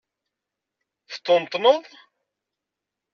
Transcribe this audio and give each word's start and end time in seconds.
Teṭṭenṭneḍ? 1.11 1.83